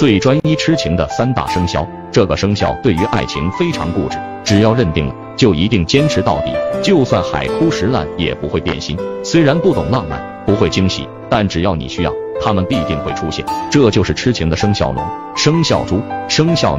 [0.00, 1.86] 最专一痴情的三大生肖。
[2.10, 8.96] 这个生肖对于爱情非常固执只要认定了就一定坚持到底就算海枯石烂也不会变心。
[9.22, 12.10] 虽然不懂浪漫不会惊喜但只要你需要
[12.40, 13.44] 他们必定会出现。
[13.70, 15.04] 这就是痴情的生肖龙
[15.36, 16.78] 生肖猪生肖